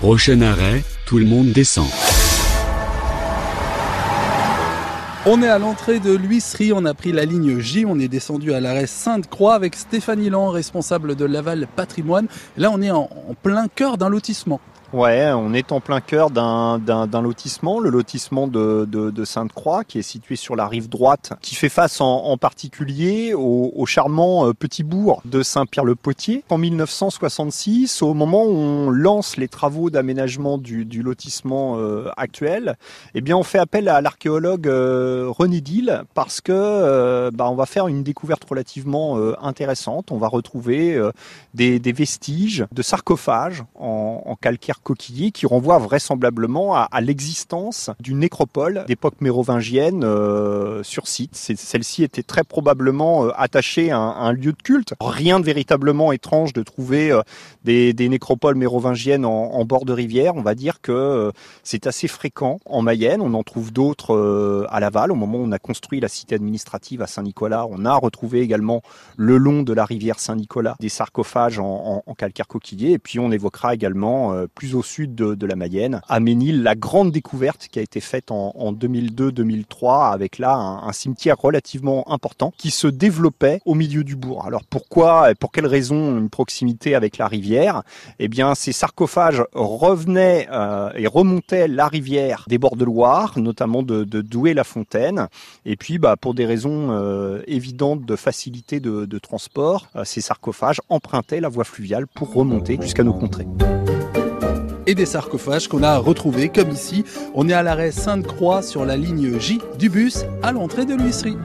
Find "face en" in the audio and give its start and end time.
21.68-22.24